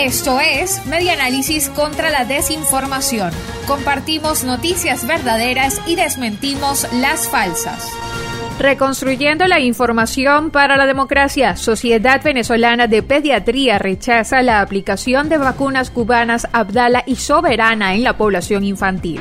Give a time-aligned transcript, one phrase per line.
[0.00, 3.30] Esto es Media Análisis contra la Desinformación.
[3.66, 7.92] Compartimos noticias verdaderas y desmentimos las falsas.
[8.58, 15.90] Reconstruyendo la información para la democracia, Sociedad Venezolana de Pediatría rechaza la aplicación de vacunas
[15.90, 19.20] cubanas Abdala y Soberana en la población infantil.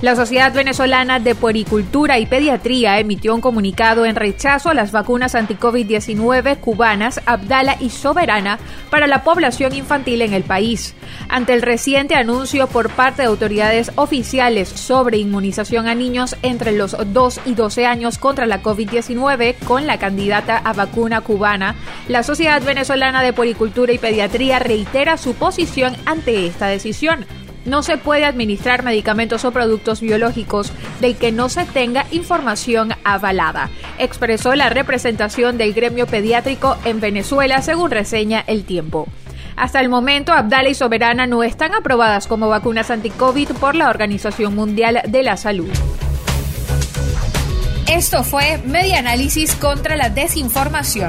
[0.00, 5.34] La Sociedad Venezolana de Puericultura y Pediatría emitió un comunicado en rechazo a las vacunas
[5.34, 10.94] anti-COVID-19 cubanas Abdala y Soberana para la población infantil en el país.
[11.28, 16.96] Ante el reciente anuncio por parte de autoridades oficiales sobre inmunización a niños entre los
[17.12, 21.74] 2 y 12 años contra la COVID-19 con la candidata a vacuna cubana,
[22.06, 27.26] la Sociedad Venezolana de Puericultura y Pediatría reitera su posición ante esta decisión
[27.68, 33.70] no se puede administrar medicamentos o productos biológicos del que no se tenga información avalada,
[33.98, 39.06] expresó la representación del gremio pediátrico en Venezuela según reseña El Tiempo.
[39.56, 44.54] Hasta el momento, Abdala y Soberana no están aprobadas como vacunas anti-COVID por la Organización
[44.54, 45.70] Mundial de la Salud.
[47.90, 51.08] Esto fue Media Análisis contra la Desinformación.